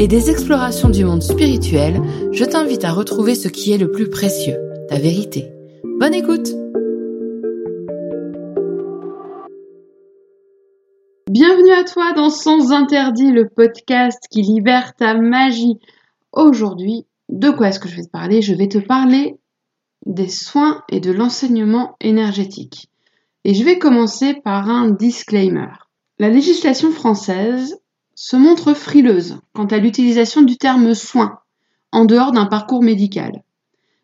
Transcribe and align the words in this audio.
et 0.00 0.08
des 0.08 0.30
explorations 0.30 0.88
du 0.88 1.04
monde 1.04 1.22
spirituel, 1.22 2.00
je 2.32 2.46
t'invite 2.46 2.84
à 2.84 2.90
retrouver 2.90 3.34
ce 3.34 3.48
qui 3.48 3.70
est 3.70 3.76
le 3.76 3.90
plus 3.90 4.08
précieux, 4.08 4.56
ta 4.88 4.98
vérité. 4.98 5.52
Bonne 5.84 6.14
écoute 6.14 6.48
Bienvenue 11.30 11.72
à 11.72 11.84
toi 11.84 12.14
dans 12.14 12.30
Sans 12.30 12.72
Interdit, 12.72 13.30
le 13.30 13.50
podcast 13.50 14.18
qui 14.30 14.40
libère 14.40 14.94
ta 14.94 15.12
magie. 15.12 15.78
Aujourd'hui, 16.32 17.04
de 17.28 17.50
quoi 17.50 17.68
est-ce 17.68 17.78
que 17.78 17.90
je 17.90 17.96
vais 17.96 18.04
te 18.04 18.10
parler? 18.10 18.40
Je 18.40 18.54
vais 18.54 18.68
te 18.68 18.78
parler 18.78 19.36
des 20.06 20.30
soins 20.30 20.82
et 20.88 21.00
de 21.00 21.12
l'enseignement 21.12 21.96
énergétique. 22.00 22.88
Et 23.44 23.52
je 23.52 23.62
vais 23.64 23.78
commencer 23.78 24.32
par 24.32 24.70
un 24.70 24.92
disclaimer. 24.92 25.68
La 26.18 26.30
législation 26.30 26.90
française 26.90 27.79
se 28.22 28.36
montre 28.36 28.74
frileuse 28.74 29.38
quant 29.54 29.64
à 29.64 29.78
l'utilisation 29.78 30.42
du 30.42 30.58
terme 30.58 30.92
soin 30.92 31.38
en 31.90 32.04
dehors 32.04 32.32
d'un 32.32 32.44
parcours 32.44 32.82
médical. 32.82 33.42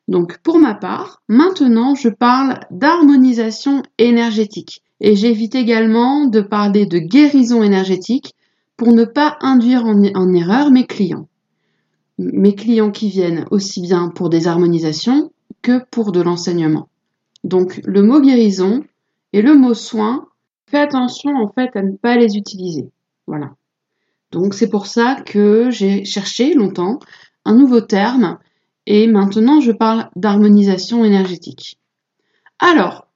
Donc 0.09 0.39
pour 0.39 0.59
ma 0.59 0.73
part, 0.75 1.21
maintenant 1.29 1.95
je 1.95 2.09
parle 2.09 2.61
d'harmonisation 2.71 3.83
énergétique 3.99 4.81
et 5.01 5.17
j'évite 5.17 5.55
également 5.55 6.25
de 6.25 6.41
parler 6.41 6.87
de 6.87 6.99
guérison 6.99 7.63
énergétique 7.63 8.33
pour 8.79 8.95
ne 8.95 9.05
pas 9.05 9.37
induire 9.43 9.85
en, 9.85 10.33
erreur 10.33 10.71
mes 10.71 10.87
clients. 10.87 11.29
Mes 12.17 12.55
clients 12.55 12.93
qui 12.93 13.11
viennent 13.11 13.45
aussi 13.51 13.83
bien 13.83 14.09
pour 14.09 14.31
des 14.31 14.49
harmonisations 14.49 15.31
que 15.61 15.85
pour 15.91 16.11
de 16.11 16.23
l'enseignement. 16.23 16.89
Donc 17.45 17.83
le 17.85 18.01
mot 18.01 18.23
guérison 18.23 18.83
et 19.35 19.43
le 19.43 19.55
mot 19.55 19.75
soin, 19.75 20.27
fais 20.71 20.79
attention 20.79 21.37
en 21.37 21.53
fait 21.53 21.77
à 21.77 21.83
ne 21.83 21.99
pas 21.99 22.17
les 22.17 22.39
utiliser. 22.39 22.89
Voilà. 23.27 23.53
Donc 24.33 24.55
c'est 24.55 24.69
pour 24.69 24.87
ça 24.87 25.17
que 25.25 25.71
j'ai 25.71 26.05
cherché 26.05 26.55
longtemps 26.55 26.99
un 27.45 27.55
nouveau 27.55 27.81
terme 27.81 28.39
et 28.87 29.07
maintenant 29.07 29.61
je 29.61 29.73
parle 29.73 30.11
d'harmonisation 30.17 31.05
énergétique. 31.05 31.79
Alors, 32.59 33.07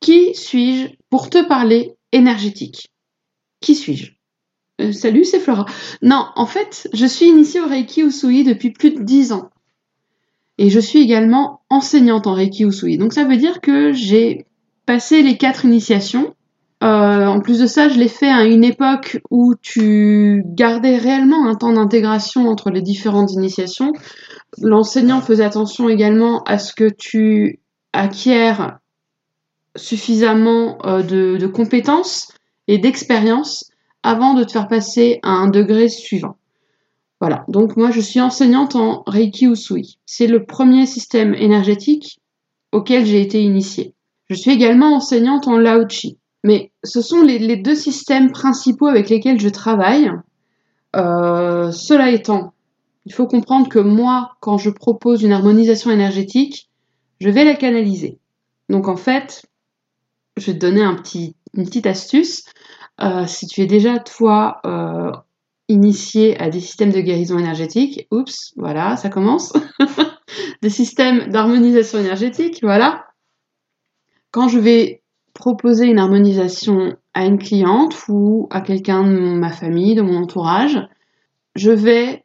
qui 0.00 0.34
suis-je 0.34 0.88
pour 1.08 1.30
te 1.30 1.46
parler 1.46 1.94
énergétique? 2.12 2.90
Qui 3.60 3.74
suis-je? 3.74 4.12
Euh, 4.80 4.92
Salut, 4.92 5.24
c'est 5.24 5.40
Flora. 5.40 5.66
Non, 6.02 6.26
en 6.36 6.46
fait, 6.46 6.88
je 6.92 7.06
suis 7.06 7.26
initiée 7.26 7.60
au 7.60 7.66
Reiki 7.66 8.02
Usui 8.02 8.44
depuis 8.44 8.70
plus 8.70 8.92
de 8.92 9.02
10 9.02 9.32
ans. 9.32 9.50
Et 10.58 10.70
je 10.70 10.80
suis 10.80 11.00
également 11.00 11.62
enseignante 11.70 12.26
en 12.26 12.34
Reiki 12.34 12.64
Usui. 12.64 12.98
Donc 12.98 13.12
ça 13.12 13.24
veut 13.24 13.36
dire 13.36 13.60
que 13.60 13.92
j'ai 13.92 14.46
passé 14.86 15.22
les 15.22 15.36
quatre 15.36 15.64
initiations 15.64 16.34
euh, 16.82 17.26
en 17.26 17.40
plus 17.40 17.58
de 17.58 17.66
ça, 17.66 17.88
je 17.90 17.98
l'ai 17.98 18.08
fait 18.08 18.30
à 18.30 18.44
une 18.44 18.64
époque 18.64 19.20
où 19.30 19.54
tu 19.60 20.42
gardais 20.46 20.96
réellement 20.96 21.46
un 21.46 21.54
temps 21.54 21.74
d'intégration 21.74 22.48
entre 22.48 22.70
les 22.70 22.80
différentes 22.80 23.32
initiations. 23.32 23.92
L'enseignant 24.58 25.20
faisait 25.20 25.44
attention 25.44 25.90
également 25.90 26.42
à 26.44 26.58
ce 26.58 26.72
que 26.72 26.88
tu 26.88 27.60
acquières 27.92 28.78
suffisamment 29.76 30.78
euh, 30.86 31.02
de, 31.02 31.46
compétences 31.46 32.32
et 32.66 32.78
d'expérience 32.78 33.70
avant 34.02 34.32
de 34.32 34.44
te 34.44 34.52
faire 34.52 34.68
passer 34.68 35.20
à 35.22 35.30
un 35.30 35.48
degré 35.48 35.88
suivant. 35.88 36.36
Voilà, 37.20 37.44
donc 37.48 37.76
moi 37.76 37.90
je 37.90 38.00
suis 38.00 38.20
enseignante 38.20 38.74
en 38.74 39.02
Reiki 39.06 39.46
Usui. 39.46 39.98
C'est 40.06 40.26
le 40.26 40.46
premier 40.46 40.86
système 40.86 41.34
énergétique 41.34 42.20
auquel 42.72 43.04
j'ai 43.04 43.20
été 43.20 43.42
initiée. 43.42 43.94
Je 44.30 44.34
suis 44.34 44.52
également 44.52 44.94
enseignante 44.94 45.46
en 45.46 45.58
Lao-Chi. 45.58 46.19
Mais 46.44 46.72
ce 46.84 47.02
sont 47.02 47.22
les, 47.22 47.56
deux 47.56 47.74
systèmes 47.74 48.32
principaux 48.32 48.86
avec 48.86 49.10
lesquels 49.10 49.40
je 49.40 49.48
travaille. 49.48 50.10
Euh, 50.96 51.70
cela 51.70 52.10
étant, 52.10 52.54
il 53.06 53.12
faut 53.12 53.26
comprendre 53.26 53.68
que 53.68 53.78
moi, 53.78 54.36
quand 54.40 54.58
je 54.58 54.70
propose 54.70 55.22
une 55.22 55.32
harmonisation 55.32 55.90
énergétique, 55.90 56.70
je 57.20 57.28
vais 57.28 57.44
la 57.44 57.54
canaliser. 57.54 58.18
Donc 58.68 58.88
en 58.88 58.96
fait, 58.96 59.46
je 60.36 60.46
vais 60.46 60.54
te 60.54 60.58
donner 60.58 60.82
un 60.82 60.94
petit, 60.94 61.36
une 61.54 61.66
petite 61.66 61.86
astuce. 61.86 62.44
Euh, 63.00 63.26
si 63.26 63.46
tu 63.46 63.60
es 63.60 63.66
déjà, 63.66 63.98
toi, 63.98 64.60
euh, 64.64 65.12
initié 65.68 66.40
à 66.40 66.50
des 66.50 66.60
systèmes 66.60 66.92
de 66.92 67.00
guérison 67.00 67.38
énergétique, 67.38 68.06
oups, 68.10 68.52
voilà, 68.56 68.96
ça 68.96 69.08
commence. 69.08 69.52
des 70.62 70.70
systèmes 70.70 71.30
d'harmonisation 71.30 71.98
énergétique, 71.98 72.60
voilà. 72.62 73.06
Quand 74.30 74.48
je 74.48 74.58
vais 74.58 74.99
proposer 75.40 75.86
une 75.86 75.98
harmonisation 75.98 76.96
à 77.14 77.24
une 77.24 77.38
cliente 77.38 77.96
ou 78.08 78.46
à 78.50 78.60
quelqu'un 78.60 79.04
de 79.04 79.38
ma 79.38 79.50
famille, 79.50 79.94
de 79.94 80.02
mon 80.02 80.18
entourage, 80.18 80.78
je 81.56 81.70
vais 81.70 82.24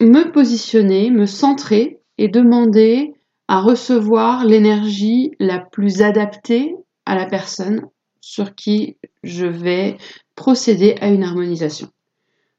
me 0.00 0.30
positionner, 0.30 1.10
me 1.10 1.26
centrer 1.26 1.98
et 2.18 2.28
demander 2.28 3.14
à 3.48 3.60
recevoir 3.60 4.44
l'énergie 4.44 5.32
la 5.40 5.58
plus 5.58 6.02
adaptée 6.02 6.76
à 7.04 7.16
la 7.16 7.26
personne 7.26 7.82
sur 8.20 8.54
qui 8.54 8.96
je 9.24 9.46
vais 9.46 9.96
procéder 10.36 10.94
à 11.00 11.08
une 11.08 11.24
harmonisation. 11.24 11.88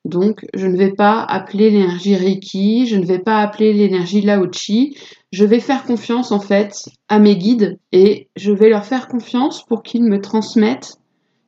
Donc, 0.05 0.45
je 0.53 0.67
ne 0.67 0.77
vais 0.77 0.93
pas 0.93 1.21
appeler 1.21 1.69
l'énergie 1.69 2.15
Reiki, 2.15 2.87
je 2.87 2.95
ne 2.95 3.05
vais 3.05 3.19
pas 3.19 3.41
appeler 3.41 3.73
l'énergie 3.73 4.21
Lao-Chi, 4.21 4.97
je 5.31 5.45
vais 5.45 5.59
faire 5.59 5.83
confiance 5.83 6.31
en 6.31 6.39
fait 6.39 6.89
à 7.09 7.19
mes 7.19 7.35
guides 7.35 7.79
et 7.91 8.29
je 8.35 8.51
vais 8.51 8.69
leur 8.69 8.85
faire 8.85 9.07
confiance 9.07 9.65
pour 9.65 9.83
qu'ils 9.83 10.03
me 10.03 10.21
transmettent, 10.21 10.97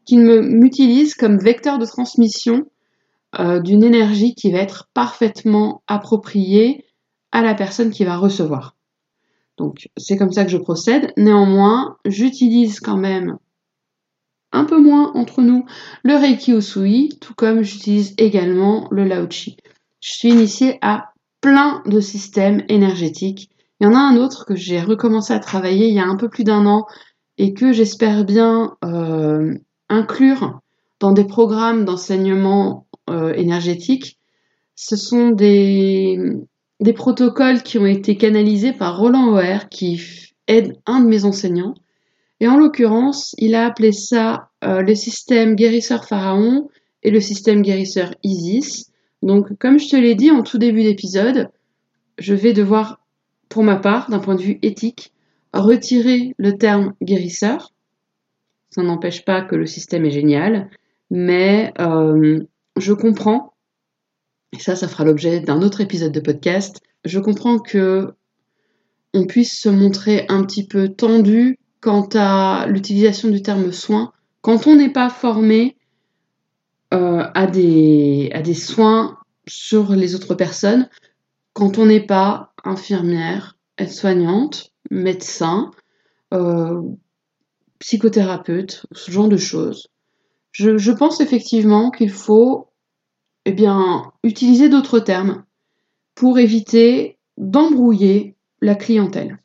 qu'ils 0.05 0.21
m'utilisent 0.21 1.15
comme 1.15 1.37
vecteur 1.37 1.77
de 1.77 1.85
transmission 1.85 2.65
euh, 3.39 3.59
d'une 3.59 3.83
énergie 3.83 4.35
qui 4.35 4.51
va 4.51 4.59
être 4.59 4.89
parfaitement 4.93 5.81
appropriée 5.87 6.83
à 7.31 7.41
la 7.41 7.53
personne 7.53 7.91
qui 7.91 8.03
va 8.03 8.17
recevoir. 8.17 8.75
Donc, 9.57 9.89
c'est 9.97 10.17
comme 10.17 10.31
ça 10.31 10.45
que 10.45 10.51
je 10.51 10.57
procède. 10.57 11.13
Néanmoins, 11.15 11.97
j'utilise 12.05 12.79
quand 12.79 12.97
même 12.97 13.37
un 14.51 14.65
peu 14.65 14.79
moins 14.79 15.11
entre 15.13 15.41
nous 15.41 15.65
le 16.03 16.15
Reiki 16.15 16.53
Usui, 16.53 17.17
tout 17.21 17.33
comme 17.33 17.61
j'utilise 17.61 18.13
également 18.17 18.87
le 18.91 19.03
Lao-Chi. 19.03 19.57
Je 20.01 20.13
suis 20.13 20.29
initiée 20.29 20.77
à 20.81 21.13
plein 21.41 21.81
de 21.85 21.99
systèmes 21.99 22.63
énergétiques. 22.69 23.49
Il 23.79 23.85
y 23.85 23.87
en 23.87 23.95
a 23.95 23.99
un 23.99 24.17
autre 24.17 24.45
que 24.45 24.55
j'ai 24.55 24.81
recommencé 24.81 25.33
à 25.33 25.39
travailler 25.39 25.87
il 25.87 25.93
y 25.93 25.99
a 25.99 26.07
un 26.07 26.17
peu 26.17 26.29
plus 26.29 26.43
d'un 26.43 26.65
an 26.65 26.85
et 27.37 27.53
que 27.53 27.71
j'espère 27.71 28.25
bien 28.25 28.75
euh, 28.83 29.53
inclure 29.87 30.59
dans 30.99 31.13
des 31.13 31.23
programmes 31.23 31.85
d'enseignement 31.85 32.87
euh, 33.09 33.33
énergétique. 33.33 34.19
Ce 34.75 34.95
sont 34.95 35.29
des, 35.29 36.17
des 36.79 36.93
protocoles 36.93 37.63
qui 37.63 37.77
ont 37.77 37.85
été 37.85 38.17
canalisés 38.17 38.73
par 38.73 38.97
Roland 38.97 39.29
O'Hare 39.33 39.69
qui 39.69 40.01
aide 40.47 40.77
un 40.85 40.99
de 40.99 41.07
mes 41.07 41.23
enseignants 41.23 41.75
et 42.39 42.47
en 42.47 42.57
l'occurrence, 42.57 43.35
il 43.37 43.55
a 43.55 43.65
appelé 43.65 43.91
ça 43.91 44.49
euh, 44.63 44.81
le 44.81 44.95
système 44.95 45.55
guérisseur 45.55 46.05
pharaon 46.05 46.69
et 47.03 47.11
le 47.11 47.19
système 47.19 47.61
guérisseur 47.61 48.13
Isis. 48.23 48.91
Donc, 49.21 49.57
comme 49.59 49.79
je 49.79 49.89
te 49.89 49.95
l'ai 49.95 50.15
dit 50.15 50.31
en 50.31 50.43
tout 50.43 50.57
début 50.57 50.83
d'épisode, 50.83 51.49
je 52.17 52.33
vais 52.33 52.53
devoir, 52.53 53.01
pour 53.49 53.63
ma 53.63 53.75
part, 53.75 54.09
d'un 54.09 54.19
point 54.19 54.35
de 54.35 54.41
vue 54.41 54.59
éthique, 54.61 55.13
retirer 55.53 56.33
le 56.37 56.57
terme 56.57 56.93
guérisseur. 57.01 57.73
Ça 58.69 58.83
n'empêche 58.83 59.25
pas 59.25 59.41
que 59.41 59.55
le 59.55 59.65
système 59.65 60.05
est 60.05 60.11
génial, 60.11 60.69
mais 61.09 61.73
euh, 61.79 62.39
je 62.77 62.93
comprends, 62.93 63.53
et 64.53 64.59
ça, 64.59 64.75
ça 64.75 64.87
fera 64.87 65.03
l'objet 65.03 65.41
d'un 65.41 65.61
autre 65.61 65.81
épisode 65.81 66.11
de 66.11 66.19
podcast, 66.19 66.81
je 67.03 67.19
comprends 67.19 67.59
que 67.59 68.13
on 69.13 69.25
puisse 69.25 69.59
se 69.59 69.69
montrer 69.69 70.25
un 70.29 70.43
petit 70.43 70.67
peu 70.67 70.89
tendu 70.89 71.58
quant 71.81 72.07
à 72.13 72.65
l'utilisation 72.67 73.29
du 73.29 73.41
terme 73.41 73.71
soin 73.71 74.13
quand 74.41 74.67
on 74.67 74.75
n'est 74.75 74.91
pas 74.91 75.09
formé 75.09 75.77
euh, 76.93 77.23
à, 77.33 77.45
des, 77.45 78.53
soins 78.53 79.17
sur 79.47 79.93
les 79.93 80.15
autres 80.15 80.33
personnes, 80.35 80.89
quand 81.53 81.77
on 81.77 81.85
n'est 81.85 82.05
pas 82.05 82.53
infirmière, 82.63 83.57
aide-soignante, 83.77 84.71
médecin, 84.89 85.71
euh, 86.33 86.81
psychothérapeute, 87.79 88.85
ce 88.91 89.11
genre 89.11 89.29
de 89.29 89.37
choses. 89.37 89.89
Je, 90.51 90.77
je 90.77 90.91
pense 90.91 91.21
effectivement 91.21 91.91
qu'il 91.91 92.11
faut 92.11 92.69
eh 93.45 93.51
bien, 93.51 94.11
utiliser 94.23 94.69
d'autres 94.69 94.99
termes 94.99 95.43
pour 96.15 96.39
éviter 96.39 97.17
d'embrouiller 97.37 98.35
la 98.61 98.75
clientèle. 98.75 99.39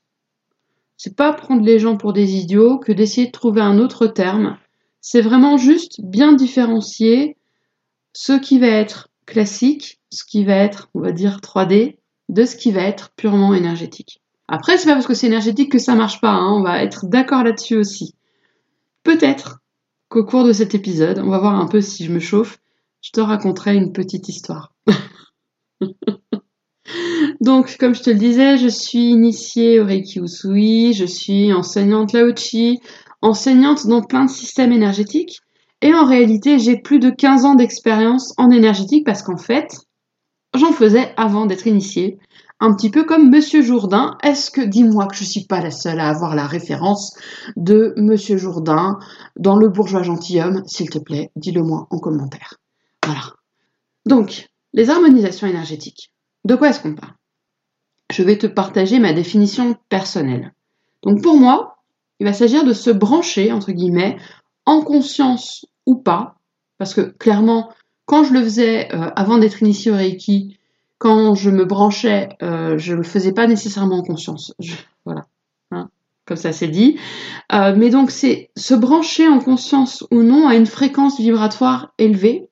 C'est 0.96 1.16
pas 1.16 1.32
prendre 1.32 1.64
les 1.64 1.78
gens 1.78 1.96
pour 1.96 2.12
des 2.12 2.34
idiots 2.34 2.78
que 2.78 2.92
d'essayer 2.92 3.26
de 3.26 3.32
trouver 3.32 3.60
un 3.60 3.78
autre 3.78 4.06
terme. 4.06 4.58
C'est 5.00 5.20
vraiment 5.20 5.56
juste 5.56 6.00
bien 6.02 6.32
différencier 6.32 7.36
ce 8.12 8.32
qui 8.32 8.58
va 8.58 8.68
être 8.68 9.08
classique, 9.26 10.00
ce 10.10 10.24
qui 10.24 10.44
va 10.44 10.54
être, 10.54 10.88
on 10.94 11.00
va 11.00 11.12
dire, 11.12 11.40
3D, 11.40 11.96
de 12.28 12.44
ce 12.44 12.56
qui 12.56 12.70
va 12.70 12.82
être 12.82 13.10
purement 13.16 13.54
énergétique. 13.54 14.22
Après, 14.48 14.76
c'est 14.76 14.86
pas 14.86 14.94
parce 14.94 15.06
que 15.06 15.14
c'est 15.14 15.26
énergétique 15.26 15.72
que 15.72 15.78
ça 15.78 15.94
marche 15.94 16.20
pas, 16.20 16.32
hein. 16.32 16.52
on 16.52 16.62
va 16.62 16.82
être 16.82 17.06
d'accord 17.06 17.44
là-dessus 17.44 17.76
aussi. 17.76 18.14
Peut-être 19.02 19.60
qu'au 20.08 20.24
cours 20.24 20.44
de 20.44 20.52
cet 20.52 20.74
épisode, 20.74 21.18
on 21.18 21.30
va 21.30 21.38
voir 21.38 21.58
un 21.58 21.66
peu 21.66 21.80
si 21.80 22.04
je 22.04 22.12
me 22.12 22.20
chauffe, 22.20 22.58
je 23.00 23.10
te 23.10 23.20
raconterai 23.20 23.74
une 23.74 23.92
petite 23.92 24.28
histoire. 24.28 24.72
Donc, 27.40 27.76
comme 27.78 27.94
je 27.94 28.02
te 28.02 28.10
le 28.10 28.16
disais, 28.16 28.58
je 28.58 28.68
suis 28.68 29.10
initiée 29.10 29.80
au 29.80 29.84
Reiki 29.84 30.20
Usui, 30.20 30.92
je 30.92 31.04
suis 31.04 31.52
enseignante 31.52 32.12
Laochi, 32.12 32.80
enseignante 33.22 33.86
dans 33.86 34.02
plein 34.02 34.24
de 34.24 34.30
systèmes 34.30 34.72
énergétiques. 34.72 35.40
Et 35.82 35.92
en 35.94 36.04
réalité, 36.04 36.58
j'ai 36.58 36.78
plus 36.78 36.98
de 36.98 37.10
15 37.10 37.44
ans 37.44 37.54
d'expérience 37.54 38.32
en 38.38 38.50
énergétique 38.50 39.04
parce 39.04 39.22
qu'en 39.22 39.36
fait, 39.36 39.76
j'en 40.54 40.72
faisais 40.72 41.12
avant 41.16 41.46
d'être 41.46 41.66
initiée. 41.66 42.18
Un 42.60 42.74
petit 42.74 42.90
peu 42.90 43.04
comme 43.04 43.30
Monsieur 43.30 43.62
Jourdain. 43.62 44.16
Est-ce 44.22 44.50
que, 44.50 44.60
dis-moi 44.60 45.06
que 45.06 45.16
je 45.16 45.24
suis 45.24 45.44
pas 45.44 45.60
la 45.60 45.70
seule 45.70 46.00
à 46.00 46.08
avoir 46.08 46.34
la 46.34 46.46
référence 46.46 47.14
de 47.56 47.92
Monsieur 47.96 48.38
Jourdain 48.38 48.98
dans 49.36 49.56
Le 49.56 49.68
Bourgeois 49.68 50.02
Gentilhomme? 50.02 50.62
S'il 50.66 50.88
te 50.88 50.98
plaît, 50.98 51.30
dis-le 51.36 51.62
moi 51.62 51.86
en 51.90 51.98
commentaire. 51.98 52.54
Voilà. 53.04 53.34
Donc, 54.06 54.48
les 54.72 54.88
harmonisations 54.88 55.46
énergétiques. 55.46 56.10
De 56.44 56.54
quoi 56.54 56.68
est-ce 56.68 56.80
qu'on 56.80 56.94
parle? 56.94 57.12
Je 58.10 58.22
vais 58.22 58.38
te 58.38 58.46
partager 58.46 58.98
ma 58.98 59.12
définition 59.12 59.76
personnelle. 59.88 60.52
Donc 61.02 61.22
pour 61.22 61.36
moi, 61.36 61.78
il 62.20 62.26
va 62.26 62.32
s'agir 62.32 62.64
de 62.64 62.72
se 62.72 62.90
brancher, 62.90 63.52
entre 63.52 63.72
guillemets, 63.72 64.16
en 64.66 64.82
conscience 64.82 65.66
ou 65.86 65.96
pas, 65.96 66.36
parce 66.78 66.94
que 66.94 67.02
clairement, 67.02 67.70
quand 68.06 68.24
je 68.24 68.32
le 68.32 68.42
faisais 68.42 68.94
euh, 68.94 69.10
avant 69.16 69.38
d'être 69.38 69.62
initié 69.62 69.90
au 69.90 69.96
Reiki, 69.96 70.58
quand 70.98 71.34
je 71.34 71.50
me 71.50 71.64
branchais, 71.64 72.28
euh, 72.42 72.78
je 72.78 72.92
ne 72.92 72.98
le 72.98 73.02
faisais 73.02 73.32
pas 73.32 73.46
nécessairement 73.46 73.98
en 73.98 74.02
conscience. 74.02 74.54
voilà, 75.04 75.26
hein, 75.70 75.90
comme 76.24 76.36
ça 76.36 76.52
c'est 76.52 76.68
dit. 76.68 76.98
Euh, 77.52 77.74
mais 77.76 77.90
donc 77.90 78.10
c'est 78.10 78.50
se 78.56 78.74
brancher 78.74 79.28
en 79.28 79.38
conscience 79.38 80.04
ou 80.10 80.22
non 80.22 80.48
à 80.48 80.54
une 80.54 80.66
fréquence 80.66 81.18
vibratoire 81.20 81.92
élevée. 81.98 82.48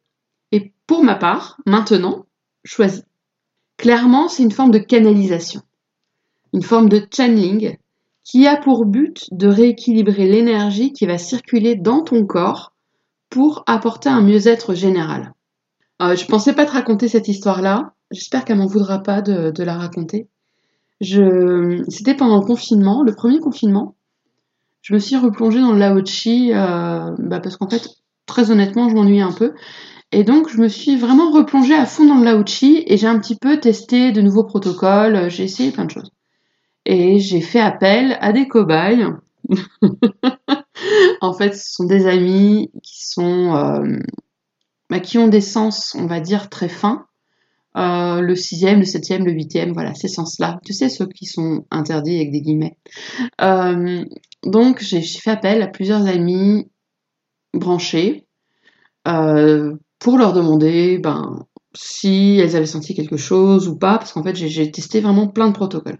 Et 0.50 0.72
pour 0.86 1.02
ma 1.02 1.14
part, 1.14 1.58
maintenant, 1.66 2.26
choisis. 2.64 3.04
Clairement, 3.82 4.28
c'est 4.28 4.44
une 4.44 4.52
forme 4.52 4.70
de 4.70 4.78
canalisation, 4.78 5.60
une 6.52 6.62
forme 6.62 6.88
de 6.88 7.04
channeling 7.12 7.76
qui 8.22 8.46
a 8.46 8.56
pour 8.56 8.86
but 8.86 9.26
de 9.32 9.48
rééquilibrer 9.48 10.28
l'énergie 10.28 10.92
qui 10.92 11.04
va 11.04 11.18
circuler 11.18 11.74
dans 11.74 12.02
ton 12.02 12.24
corps 12.24 12.74
pour 13.28 13.64
apporter 13.66 14.08
un 14.08 14.20
mieux-être 14.20 14.74
général. 14.74 15.34
Euh, 16.00 16.14
je 16.14 16.24
pensais 16.26 16.52
pas 16.52 16.64
te 16.64 16.70
raconter 16.70 17.08
cette 17.08 17.26
histoire-là. 17.26 17.94
J'espère 18.12 18.44
qu'elle 18.44 18.58
m'en 18.58 18.68
voudra 18.68 19.00
pas 19.00 19.20
de, 19.20 19.64
la 19.64 19.76
raconter. 19.76 20.28
C'était 21.00 22.14
pendant 22.14 22.38
le 22.38 22.46
confinement, 22.46 23.02
le 23.02 23.16
premier 23.16 23.40
confinement. 23.40 23.96
Je 24.82 24.94
me 24.94 25.00
suis 25.00 25.16
replongée 25.16 25.60
dans 25.60 25.72
le 25.72 25.80
Laochi 25.80 26.52
euh, 26.54 27.16
bah 27.18 27.40
parce 27.40 27.56
qu'en 27.56 27.68
fait, 27.68 27.88
très 28.26 28.52
honnêtement, 28.52 28.88
je 28.88 28.94
m'ennuyais 28.94 29.22
un 29.22 29.32
peu. 29.32 29.54
Et 30.12 30.24
donc, 30.24 30.48
je 30.48 30.58
me 30.58 30.68
suis 30.68 30.96
vraiment 30.96 31.30
replongée 31.30 31.74
à 31.74 31.86
fond 31.86 32.06
dans 32.06 32.18
le 32.18 32.24
Laochi 32.24 32.84
et 32.86 32.96
j'ai 32.96 33.06
un 33.06 33.18
petit 33.18 33.36
peu 33.36 33.58
testé 33.58 34.12
de 34.12 34.20
nouveaux 34.20 34.44
protocoles, 34.44 35.30
j'ai 35.30 35.44
essayé 35.44 35.72
plein 35.72 35.86
de 35.86 35.90
choses 35.90 36.12
et 36.84 37.18
j'ai 37.18 37.40
fait 37.40 37.60
appel 37.60 38.16
à 38.20 38.32
des 38.32 38.48
cobayes. 38.48 39.06
en 41.20 41.32
fait, 41.32 41.54
ce 41.54 41.72
sont 41.72 41.84
des 41.84 42.06
amis 42.06 42.70
qui 42.82 43.06
sont 43.06 43.54
euh, 43.54 43.98
bah, 44.90 45.00
qui 45.00 45.18
ont 45.18 45.28
des 45.28 45.40
sens, 45.40 45.94
on 45.98 46.06
va 46.06 46.20
dire, 46.20 46.48
très 46.48 46.68
fins. 46.68 47.06
Euh, 47.76 48.20
le 48.20 48.36
sixième, 48.36 48.80
le 48.80 48.84
septième, 48.84 49.24
le 49.24 49.32
huitième, 49.32 49.72
voilà, 49.72 49.94
ces 49.94 50.08
sens-là. 50.08 50.60
Tu 50.64 50.72
sais, 50.72 50.88
ceux 50.88 51.06
qui 51.06 51.24
sont 51.24 51.64
interdits 51.70 52.16
avec 52.16 52.30
des 52.30 52.42
guillemets. 52.42 52.76
Euh, 53.40 54.04
donc, 54.44 54.80
j'ai 54.80 55.00
fait 55.00 55.30
appel 55.30 55.62
à 55.62 55.68
plusieurs 55.68 56.06
amis 56.06 56.68
branchés 57.54 58.26
pour 60.02 60.18
leur 60.18 60.32
demander 60.32 60.98
ben, 60.98 61.46
si 61.74 62.38
elles 62.42 62.56
avaient 62.56 62.66
senti 62.66 62.94
quelque 62.94 63.16
chose 63.16 63.68
ou 63.68 63.76
pas, 63.76 63.98
parce 63.98 64.12
qu'en 64.12 64.22
fait, 64.22 64.34
j'ai 64.34 64.70
testé 64.70 65.00
vraiment 65.00 65.28
plein 65.28 65.48
de 65.48 65.54
protocoles. 65.54 65.98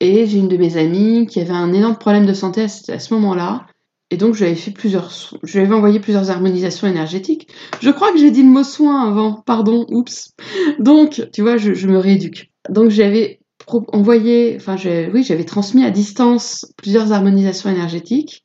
Et 0.00 0.26
j'ai 0.26 0.38
une 0.38 0.48
de 0.48 0.56
mes 0.56 0.78
amies 0.78 1.26
qui 1.26 1.38
avait 1.38 1.52
un 1.52 1.72
énorme 1.72 1.96
problème 1.96 2.26
de 2.26 2.32
santé 2.32 2.62
à 2.62 2.68
ce, 2.68 3.14
moment-là. 3.14 3.66
Et 4.10 4.16
donc, 4.16 4.34
je 4.34 4.40
lui 4.40 4.46
avais 4.46 4.56
fait 4.56 4.72
plusieurs, 4.72 5.10
je 5.42 5.58
lui 5.58 5.64
avais 5.64 5.74
envoyé 5.74 6.00
plusieurs 6.00 6.30
harmonisations 6.30 6.88
énergétiques. 6.88 7.48
Je 7.80 7.90
crois 7.90 8.10
que 8.10 8.18
j'ai 8.18 8.30
dit 8.30 8.42
le 8.42 8.48
mot 8.48 8.64
soin 8.64 9.08
avant, 9.08 9.42
pardon, 9.46 9.86
oups. 9.90 10.32
Donc, 10.78 11.28
tu 11.32 11.42
vois, 11.42 11.56
je, 11.56 11.86
me 11.86 11.98
rééduque. 11.98 12.50
Donc, 12.68 12.90
j'avais 12.90 13.38
envoyé, 13.68 14.56
enfin, 14.56 14.76
oui, 15.12 15.22
j'avais 15.22 15.44
transmis 15.44 15.84
à 15.84 15.90
distance 15.90 16.66
plusieurs 16.76 17.12
harmonisations 17.12 17.70
énergétiques. 17.70 18.44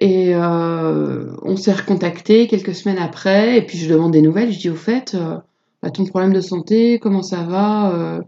Et 0.00 0.34
euh, 0.34 1.36
on 1.42 1.56
s'est 1.56 1.72
recontacté 1.72 2.48
quelques 2.48 2.74
semaines 2.74 2.98
après, 2.98 3.58
et 3.58 3.62
puis 3.62 3.78
je 3.78 3.88
demande 3.88 4.12
des 4.12 4.22
nouvelles. 4.22 4.52
Je 4.52 4.58
dis 4.58 4.70
au 4.70 4.74
fait, 4.74 5.14
euh, 5.14 5.38
bah, 5.82 5.90
ton 5.90 6.04
problème 6.04 6.32
de 6.32 6.40
santé, 6.40 6.98
comment 6.98 7.22
ça 7.22 7.42
va 7.42 7.92
euh, 7.92 8.22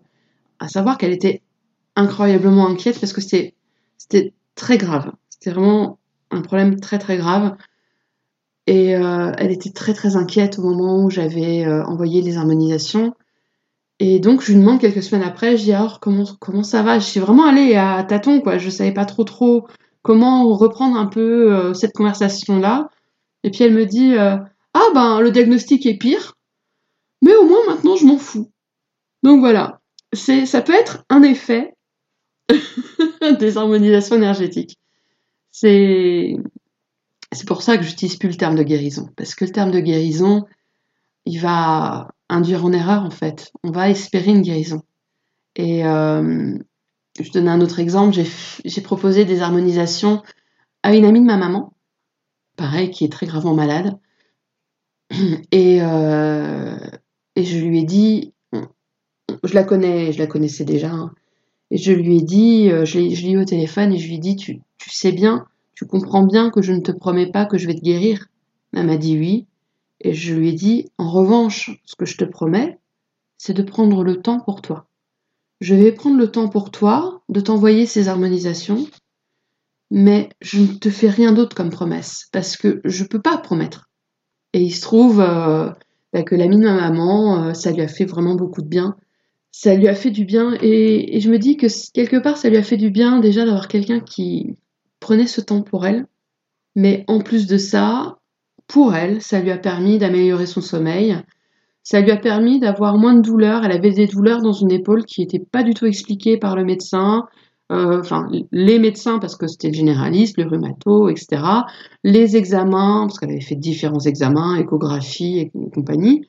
À 0.60 0.68
savoir 0.68 0.96
qu'elle 0.96 1.12
était 1.12 1.42
incroyablement 1.96 2.68
inquiète 2.68 3.00
parce 3.00 3.12
que 3.12 3.20
c'était 3.20 3.54
très 4.54 4.78
grave. 4.78 5.12
C'était 5.28 5.50
vraiment 5.50 5.98
un 6.30 6.42
problème 6.42 6.78
très 6.78 6.98
très 6.98 7.16
grave. 7.16 7.56
Et 8.68 8.96
euh, 8.96 9.32
elle 9.38 9.52
était 9.52 9.70
très 9.70 9.92
très 9.92 10.16
inquiète 10.16 10.58
au 10.58 10.62
moment 10.62 11.04
où 11.04 11.10
j'avais 11.10 11.66
envoyé 11.66 12.20
les 12.20 12.36
harmonisations. 12.36 13.14
Et 13.98 14.20
donc 14.20 14.42
je 14.42 14.52
lui 14.52 14.60
demande 14.60 14.80
quelques 14.80 15.02
semaines 15.02 15.26
après, 15.26 15.56
je 15.56 15.64
dis 15.64 15.72
alors 15.72 16.00
comment 16.00 16.24
comment 16.38 16.62
ça 16.62 16.82
va? 16.82 16.98
Je 16.98 17.04
suis 17.04 17.20
vraiment 17.20 17.46
allée 17.46 17.76
à 17.76 18.04
tâtons 18.04 18.40
quoi. 18.40 18.58
Je 18.58 18.68
savais 18.70 18.92
pas 18.92 19.06
trop 19.06 19.24
trop 19.24 19.66
comment 20.06 20.54
reprendre 20.54 20.96
un 20.96 21.06
peu 21.06 21.52
euh, 21.52 21.74
cette 21.74 21.92
conversation 21.92 22.60
là. 22.60 22.90
Et 23.42 23.50
puis 23.50 23.64
elle 23.64 23.74
me 23.74 23.86
dit 23.86 24.14
ah 24.16 24.90
ben 24.94 25.20
le 25.20 25.32
diagnostic 25.32 25.84
est 25.84 25.98
pire, 25.98 26.36
mais 27.22 27.34
au 27.34 27.44
moins 27.44 27.66
maintenant 27.66 27.96
je 27.96 28.06
m'en 28.06 28.16
fous. 28.18 28.50
Donc 29.24 29.40
voilà, 29.40 29.80
c'est 30.12 30.46
ça 30.46 30.62
peut 30.62 30.74
être 30.74 31.04
un 31.10 31.22
effet 31.22 31.74
des 33.40 33.58
harmonisations 33.58 34.14
énergétiques. 34.14 34.78
C'est 35.50 36.36
c'est 37.32 37.48
pour 37.48 37.62
ça 37.62 37.76
que 37.76 37.82
j'utilise 37.82 38.16
plus 38.16 38.28
le 38.28 38.36
terme 38.36 38.54
de 38.54 38.62
guérison 38.62 39.10
parce 39.16 39.34
que 39.34 39.44
le 39.44 39.50
terme 39.50 39.72
de 39.72 39.80
guérison 39.80 40.44
il 41.24 41.40
va 41.40 42.12
induire 42.28 42.64
en 42.64 42.72
erreur 42.72 43.02
en 43.02 43.10
fait. 43.10 43.50
On 43.64 43.72
va 43.72 43.90
espérer 43.90 44.30
une 44.30 44.42
guérison. 44.42 44.82
Et 45.56 45.84
euh, 45.84 46.56
je 47.18 47.30
donne 47.32 47.48
un 47.48 47.60
autre 47.60 47.78
exemple. 47.78 48.16
J'ai 48.64 48.80
proposé 48.80 49.24
des 49.24 49.40
harmonisations 49.40 50.22
à 50.82 50.94
une 50.94 51.04
amie 51.04 51.20
de 51.20 51.26
ma 51.26 51.36
maman, 51.36 51.72
pareil, 52.56 52.90
qui 52.90 53.04
est 53.04 53.12
très 53.12 53.26
gravement 53.26 53.54
malade. 53.54 53.98
Et, 55.52 55.82
euh, 55.82 56.78
je 57.36 57.58
lui 57.58 57.80
ai 57.80 57.84
dit, 57.84 58.32
je 59.44 59.54
la 59.54 59.64
connais, 59.64 60.12
je 60.12 60.18
la 60.18 60.26
connaissais 60.26 60.64
déjà. 60.64 60.90
Hein, 60.90 61.12
et 61.70 61.78
je 61.78 61.92
lui 61.92 62.18
ai 62.18 62.22
dit, 62.22 62.70
euh, 62.70 62.84
je 62.84 62.98
l'ai 62.98 63.30
eu 63.30 63.40
au 63.40 63.44
téléphone 63.44 63.92
et 63.92 63.98
je 63.98 64.06
lui 64.06 64.16
ai 64.16 64.18
dit, 64.18 64.36
tu, 64.36 64.60
tu 64.78 64.90
sais 64.90 65.12
bien, 65.12 65.46
tu 65.74 65.86
comprends 65.86 66.22
bien 66.22 66.50
que 66.50 66.62
je 66.62 66.72
ne 66.72 66.80
te 66.80 66.92
promets 66.92 67.30
pas 67.30 67.44
que 67.44 67.58
je 67.58 67.66
vais 67.66 67.74
te 67.74 67.82
guérir? 67.82 68.28
Elle 68.72 68.86
m'a 68.86 68.96
dit 68.96 69.18
oui. 69.18 69.46
Et 70.00 70.12
je 70.12 70.34
lui 70.34 70.50
ai 70.50 70.52
dit, 70.52 70.90
en 70.98 71.10
revanche, 71.10 71.80
ce 71.84 71.96
que 71.96 72.04
je 72.04 72.16
te 72.16 72.24
promets, 72.24 72.78
c'est 73.38 73.54
de 73.54 73.62
prendre 73.62 74.04
le 74.04 74.20
temps 74.20 74.40
pour 74.40 74.62
toi. 74.62 74.88
Je 75.60 75.74
vais 75.74 75.92
prendre 75.92 76.18
le 76.18 76.30
temps 76.30 76.48
pour 76.48 76.70
toi 76.70 77.22
de 77.28 77.40
t'envoyer 77.40 77.86
ces 77.86 78.08
harmonisations, 78.08 78.86
mais 79.90 80.28
je 80.40 80.60
ne 80.60 80.66
te 80.66 80.90
fais 80.90 81.08
rien 81.08 81.32
d'autre 81.32 81.56
comme 81.56 81.70
promesse, 81.70 82.28
parce 82.32 82.56
que 82.56 82.80
je 82.84 83.02
ne 83.02 83.08
peux 83.08 83.22
pas 83.22 83.38
promettre. 83.38 83.88
Et 84.52 84.60
il 84.60 84.72
se 84.72 84.82
trouve 84.82 85.20
euh, 85.20 85.70
bah, 86.12 86.22
que 86.22 86.34
l'ami 86.34 86.58
de 86.58 86.64
ma 86.64 86.74
maman, 86.74 87.44
euh, 87.44 87.54
ça 87.54 87.72
lui 87.72 87.82
a 87.82 87.88
fait 87.88 88.04
vraiment 88.04 88.34
beaucoup 88.34 88.62
de 88.62 88.68
bien 88.68 88.96
ça 89.58 89.74
lui 89.74 89.88
a 89.88 89.94
fait 89.94 90.10
du 90.10 90.26
bien. 90.26 90.54
Et, 90.60 91.18
je 91.18 91.30
me 91.30 91.38
dis 91.38 91.56
que 91.56 91.66
quelque 91.92 92.18
part, 92.18 92.36
ça 92.36 92.50
lui 92.50 92.58
a 92.58 92.62
fait 92.62 92.76
du 92.76 92.90
bien 92.90 93.20
déjà 93.20 93.46
d'avoir 93.46 93.68
quelqu'un 93.68 94.00
qui 94.00 94.58
prenait 95.00 95.26
ce 95.26 95.40
temps 95.40 95.62
pour 95.62 95.86
elle. 95.86 96.06
Mais 96.74 97.04
en 97.08 97.20
plus 97.20 97.46
de 97.46 97.56
ça, 97.56 98.18
pour 98.66 98.94
elle, 98.94 99.22
ça 99.22 99.40
lui 99.40 99.50
a 99.50 99.56
permis 99.56 99.96
d'améliorer 99.96 100.44
son 100.44 100.60
sommeil. 100.60 101.16
Ça 101.88 102.00
lui 102.00 102.10
a 102.10 102.16
permis 102.16 102.58
d'avoir 102.58 102.98
moins 102.98 103.14
de 103.14 103.20
douleurs. 103.20 103.64
Elle 103.64 103.70
avait 103.70 103.92
des 103.92 104.08
douleurs 104.08 104.42
dans 104.42 104.52
une 104.52 104.72
épaule 104.72 105.04
qui 105.04 105.20
n'étaient 105.20 105.38
pas 105.38 105.62
du 105.62 105.72
tout 105.72 105.86
expliquées 105.86 106.36
par 106.36 106.56
le 106.56 106.64
médecin. 106.64 107.28
Euh, 107.70 108.00
enfin, 108.00 108.28
les 108.50 108.80
médecins, 108.80 109.20
parce 109.20 109.36
que 109.36 109.46
c'était 109.46 109.68
le 109.68 109.74
généraliste, 109.74 110.36
le 110.36 110.48
rhumato, 110.48 111.08
etc. 111.08 111.44
Les 112.02 112.36
examens, 112.36 113.06
parce 113.06 113.20
qu'elle 113.20 113.30
avait 113.30 113.40
fait 113.40 113.54
différents 113.54 114.00
examens, 114.00 114.56
échographie 114.56 115.38
et 115.38 115.52
compagnie. 115.72 116.26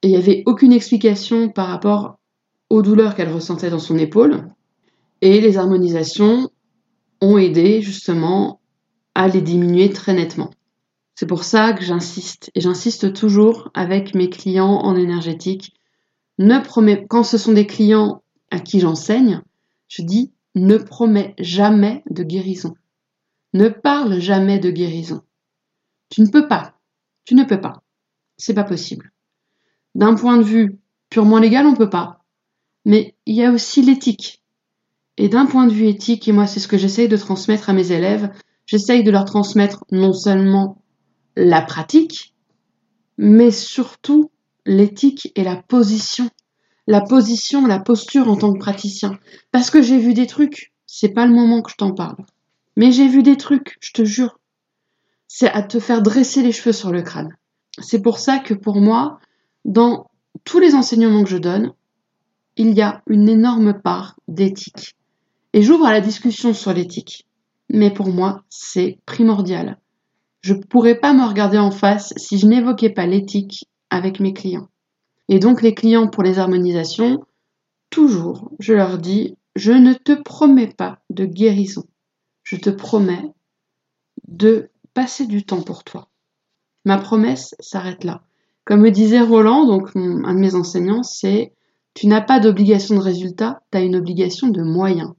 Et 0.00 0.08
il 0.08 0.10
n'y 0.12 0.16
avait 0.16 0.42
aucune 0.46 0.72
explication 0.72 1.50
par 1.50 1.66
rapport 1.66 2.18
aux 2.70 2.80
douleurs 2.80 3.16
qu'elle 3.16 3.30
ressentait 3.30 3.68
dans 3.68 3.78
son 3.78 3.98
épaule. 3.98 4.48
Et 5.20 5.42
les 5.42 5.58
harmonisations 5.58 6.48
ont 7.20 7.36
aidé 7.36 7.82
justement 7.82 8.60
à 9.14 9.28
les 9.28 9.42
diminuer 9.42 9.90
très 9.90 10.14
nettement. 10.14 10.48
C'est 11.16 11.26
pour 11.26 11.44
ça 11.44 11.72
que 11.72 11.82
j'insiste, 11.82 12.50
et 12.54 12.60
j'insiste 12.60 13.14
toujours 13.14 13.70
avec 13.72 14.14
mes 14.14 14.28
clients 14.28 14.76
en 14.82 14.94
énergétique. 14.96 15.72
Ne 16.38 16.60
promets, 16.60 17.06
quand 17.08 17.22
ce 17.22 17.38
sont 17.38 17.54
des 17.54 17.66
clients 17.66 18.22
à 18.50 18.60
qui 18.60 18.80
j'enseigne, 18.80 19.40
je 19.88 20.02
dis 20.02 20.32
ne 20.54 20.76
promets 20.76 21.34
jamais 21.38 22.04
de 22.10 22.22
guérison. 22.22 22.74
Ne 23.54 23.70
parle 23.70 24.20
jamais 24.20 24.58
de 24.58 24.70
guérison. 24.70 25.22
Tu 26.10 26.20
ne 26.20 26.28
peux 26.28 26.48
pas. 26.48 26.74
Tu 27.24 27.34
ne 27.34 27.44
peux 27.44 27.60
pas. 27.60 27.82
C'est 28.36 28.54
pas 28.54 28.64
possible. 28.64 29.10
D'un 29.94 30.14
point 30.14 30.36
de 30.36 30.42
vue 30.42 30.78
purement 31.08 31.38
légal, 31.38 31.66
on 31.66 31.74
peut 31.74 31.88
pas. 31.88 32.24
Mais 32.84 33.16
il 33.24 33.36
y 33.36 33.42
a 33.42 33.52
aussi 33.52 33.80
l'éthique. 33.80 34.42
Et 35.16 35.30
d'un 35.30 35.46
point 35.46 35.66
de 35.66 35.72
vue 35.72 35.88
éthique, 35.88 36.28
et 36.28 36.32
moi 36.32 36.46
c'est 36.46 36.60
ce 36.60 36.68
que 36.68 36.76
j'essaye 36.76 37.08
de 37.08 37.16
transmettre 37.16 37.70
à 37.70 37.72
mes 37.72 37.90
élèves, 37.90 38.30
j'essaye 38.66 39.02
de 39.02 39.10
leur 39.10 39.24
transmettre 39.24 39.86
non 39.90 40.12
seulement 40.12 40.82
la 41.36 41.62
pratique, 41.62 42.34
mais 43.18 43.50
surtout 43.50 44.30
l'éthique 44.64 45.32
et 45.34 45.44
la 45.44 45.56
position. 45.56 46.28
La 46.88 47.00
position, 47.00 47.66
la 47.66 47.80
posture 47.80 48.28
en 48.28 48.36
tant 48.36 48.52
que 48.52 48.58
praticien. 48.58 49.18
Parce 49.50 49.70
que 49.70 49.82
j'ai 49.82 49.98
vu 49.98 50.14
des 50.14 50.26
trucs, 50.26 50.72
c'est 50.86 51.08
pas 51.08 51.26
le 51.26 51.34
moment 51.34 51.62
que 51.62 51.70
je 51.70 51.76
t'en 51.76 51.92
parle. 51.92 52.24
Mais 52.76 52.92
j'ai 52.92 53.08
vu 53.08 53.22
des 53.22 53.36
trucs, 53.36 53.76
je 53.80 53.92
te 53.92 54.04
jure. 54.04 54.38
C'est 55.26 55.50
à 55.50 55.62
te 55.62 55.80
faire 55.80 56.02
dresser 56.02 56.42
les 56.42 56.52
cheveux 56.52 56.72
sur 56.72 56.92
le 56.92 57.02
crâne. 57.02 57.36
C'est 57.80 58.00
pour 58.00 58.18
ça 58.18 58.38
que 58.38 58.54
pour 58.54 58.76
moi, 58.76 59.18
dans 59.64 60.10
tous 60.44 60.60
les 60.60 60.74
enseignements 60.74 61.24
que 61.24 61.30
je 61.30 61.38
donne, 61.38 61.72
il 62.56 62.72
y 62.72 62.82
a 62.82 63.02
une 63.08 63.28
énorme 63.28 63.74
part 63.74 64.16
d'éthique. 64.28 64.96
Et 65.52 65.62
j'ouvre 65.62 65.86
à 65.86 65.92
la 65.92 66.00
discussion 66.00 66.54
sur 66.54 66.72
l'éthique. 66.72 67.26
Mais 67.68 67.90
pour 67.90 68.08
moi, 68.08 68.44
c'est 68.48 68.98
primordial. 69.06 69.78
Je 70.40 70.54
ne 70.54 70.62
pourrais 70.62 70.98
pas 70.98 71.12
me 71.12 71.26
regarder 71.26 71.58
en 71.58 71.70
face 71.70 72.12
si 72.16 72.38
je 72.38 72.46
n'évoquais 72.46 72.90
pas 72.90 73.06
l'éthique 73.06 73.68
avec 73.90 74.20
mes 74.20 74.32
clients. 74.32 74.68
Et 75.28 75.38
donc 75.38 75.62
les 75.62 75.74
clients 75.74 76.08
pour 76.08 76.22
les 76.22 76.38
harmonisations, 76.38 77.24
toujours, 77.90 78.50
je 78.58 78.74
leur 78.74 78.98
dis, 78.98 79.36
je 79.56 79.72
ne 79.72 79.94
te 79.94 80.12
promets 80.12 80.72
pas 80.72 80.98
de 81.10 81.24
guérison. 81.24 81.84
Je 82.44 82.56
te 82.56 82.70
promets 82.70 83.32
de 84.28 84.70
passer 84.94 85.26
du 85.26 85.44
temps 85.44 85.62
pour 85.62 85.82
toi. 85.82 86.08
Ma 86.84 86.98
promesse 86.98 87.54
s'arrête 87.58 88.04
là. 88.04 88.22
Comme 88.64 88.80
me 88.80 88.90
disait 88.90 89.20
Roland, 89.20 89.66
donc 89.66 89.90
un 89.96 90.34
de 90.34 90.38
mes 90.38 90.54
enseignants, 90.54 91.02
c'est 91.02 91.52
tu 91.94 92.06
n'as 92.06 92.20
pas 92.20 92.40
d'obligation 92.40 92.96
de 92.96 93.00
résultat, 93.00 93.62
tu 93.72 93.78
as 93.78 93.80
une 93.80 93.96
obligation 93.96 94.48
de 94.48 94.62
moyens. 94.62 95.12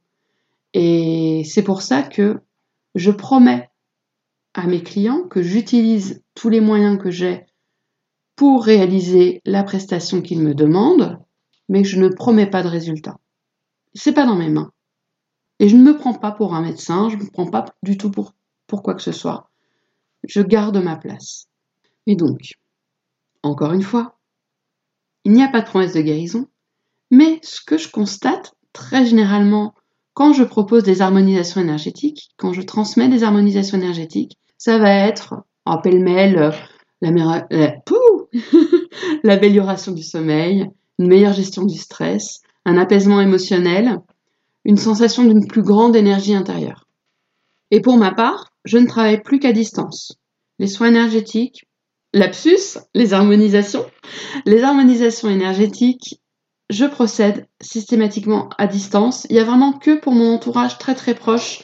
Et 0.74 1.43
c'est 1.45 1.63
pour 1.63 1.81
ça 1.81 2.03
que 2.03 2.39
je 2.93 3.12
promets 3.12 3.69
à 4.57 4.65
mes 4.65 4.81
clients 4.81 5.23
que 5.23 5.43
j'utilise 5.43 6.23
tous 6.33 6.49
les 6.49 6.61
moyens 6.61 6.97
que 7.01 7.11
j'ai 7.11 7.45
pour 8.35 8.65
réaliser 8.65 9.39
la 9.45 9.63
prestation 9.63 10.21
qu'ils 10.21 10.41
me 10.41 10.55
demandent, 10.55 11.19
mais 11.69 11.83
je 11.83 11.99
ne 11.99 12.09
promets 12.09 12.49
pas 12.49 12.63
de 12.63 12.67
résultat. 12.67 13.17
C'est 13.93 14.13
pas 14.13 14.25
dans 14.25 14.35
mes 14.35 14.49
mains. 14.49 14.71
Et 15.59 15.69
je 15.69 15.75
ne 15.75 15.83
me 15.83 15.95
prends 15.95 16.13
pas 16.13 16.31
pour 16.31 16.55
un 16.55 16.61
médecin, 16.61 17.07
je 17.09 17.17
ne 17.17 17.23
me 17.23 17.29
prends 17.29 17.45
pas 17.45 17.65
du 17.83 17.97
tout 17.97 18.09
pour, 18.09 18.33
pour 18.65 18.81
quoi 18.81 18.95
que 18.95 19.01
ce 19.01 19.11
soit. 19.11 19.49
Je 20.23 20.41
garde 20.41 20.77
ma 20.77 20.95
place. 20.95 21.47
Et 22.07 22.15
donc, 22.15 22.53
encore 23.43 23.73
une 23.73 23.83
fois, 23.83 24.17
il 25.23 25.33
n'y 25.33 25.43
a 25.43 25.49
pas 25.49 25.61
de 25.61 25.67
promesse 25.67 25.93
de 25.93 26.01
guérison, 26.01 26.47
mais 27.11 27.39
ce 27.43 27.61
que 27.61 27.77
je 27.77 27.89
constate 27.89 28.55
très 28.73 29.05
généralement 29.05 29.75
quand 30.13 30.33
je 30.33 30.43
propose 30.43 30.83
des 30.83 31.03
harmonisations 31.03 31.61
énergétiques, 31.61 32.29
quand 32.37 32.53
je 32.53 32.63
transmets 32.63 33.07
des 33.07 33.23
harmonisations 33.23 33.77
énergétiques, 33.77 34.35
ça 34.57 34.77
va 34.77 34.91
être, 34.91 35.35
en 35.65 35.79
pêle-mêle, 35.79 36.51
l'amélioration 39.23 39.91
du 39.91 40.03
sommeil, 40.03 40.69
une 40.99 41.07
meilleure 41.07 41.33
gestion 41.33 41.63
du 41.63 41.77
stress, 41.77 42.41
un 42.65 42.77
apaisement 42.77 43.21
émotionnel, 43.21 43.99
une 44.65 44.77
sensation 44.77 45.23
d'une 45.23 45.47
plus 45.47 45.61
grande 45.61 45.95
énergie 45.95 46.35
intérieure. 46.35 46.87
Et 47.71 47.81
pour 47.81 47.97
ma 47.97 48.11
part, 48.11 48.51
je 48.65 48.77
ne 48.77 48.87
travaille 48.87 49.21
plus 49.21 49.39
qu'à 49.39 49.53
distance. 49.53 50.17
Les 50.59 50.67
soins 50.67 50.87
énergétiques, 50.87 51.65
lapsus, 52.13 52.79
les 52.93 53.13
harmonisations, 53.13 53.85
les 54.45 54.63
harmonisations 54.63 55.29
énergétiques, 55.29 56.21
je 56.69 56.85
procède 56.85 57.47
systématiquement 57.61 58.49
à 58.57 58.67
distance. 58.67 59.25
Il 59.29 59.35
y 59.35 59.39
a 59.39 59.45
vraiment 59.45 59.73
que 59.73 59.99
pour 59.99 60.13
mon 60.13 60.33
entourage 60.33 60.77
très 60.77 60.95
très 60.95 61.15
proche 61.15 61.63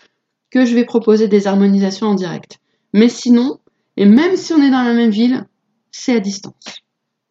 que 0.49 0.65
je 0.65 0.75
vais 0.75 0.85
proposer 0.85 1.27
des 1.27 1.47
harmonisations 1.47 2.07
en 2.07 2.15
direct. 2.15 2.59
Mais 2.93 3.09
sinon, 3.09 3.59
et 3.97 4.05
même 4.05 4.37
si 4.37 4.53
on 4.53 4.61
est 4.61 4.71
dans 4.71 4.83
la 4.83 4.93
même 4.93 5.09
ville, 5.09 5.47
c'est 5.91 6.15
à 6.15 6.19
distance. 6.19 6.81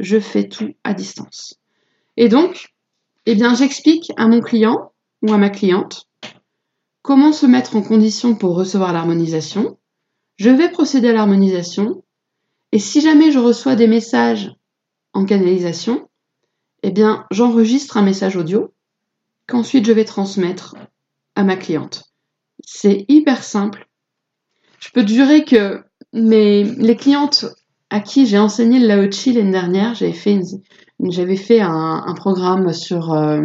Je 0.01 0.19
fais 0.19 0.49
tout 0.49 0.75
à 0.85 0.95
distance. 0.95 1.59
Et 2.17 2.29
donc, 2.29 2.75
eh 3.27 3.35
bien, 3.35 3.55
j'explique 3.55 4.13
à 4.17 4.27
mon 4.27 4.41
client 4.41 4.93
ou 5.23 5.33
à 5.33 5.39
ma 5.39 5.51
cliente 5.51 6.09
comment 7.03 7.33
se 7.33 7.47
mettre 7.47 7.77
en 7.77 7.83
condition 7.83 8.35
pour 8.35 8.55
recevoir 8.55 8.93
l'harmonisation. 8.93 9.79
Je 10.37 10.51
vais 10.51 10.71
procéder 10.71 11.09
à 11.09 11.13
l'harmonisation. 11.13 12.03
Et 12.73 12.79
si 12.79 13.01
jamais 13.01 13.31
je 13.31 13.39
reçois 13.39 13.77
des 13.77 13.87
messages 13.87 14.55
en 15.13 15.25
canalisation, 15.25 16.09
eh 16.83 16.91
bien, 16.91 17.27
j'enregistre 17.31 17.97
un 17.97 18.03
message 18.03 18.37
audio 18.37 18.73
qu'ensuite 19.47 19.87
je 19.87 19.93
vais 19.93 20.05
transmettre 20.05 20.75
à 21.35 21.45
ma 21.45 21.57
cliente. 21.57 22.05
C'est 22.65 23.05
hyper 23.09 23.45
simple 23.45 23.89
je 24.83 24.91
peux 24.91 25.05
te 25.05 25.13
jurer 25.13 25.45
que 25.45 25.85
mes, 26.13 26.65
les 26.65 26.97
clientes 26.97 27.47
à 27.89 28.01
qui 28.01 28.27
j'ai 28.27 28.39
enseigné 28.39 28.81
le 28.81 28.89
Lao 28.89 29.11
Chi 29.11 29.33
l'année 29.33 29.53
dernière, 29.53 29.95
j'avais 29.95 30.13
fait, 30.13 30.41
j'avais 31.01 31.37
fait 31.37 31.61
un, 31.61 32.15
programme 32.17 32.73
sur, 32.73 33.13
euh, 33.13 33.43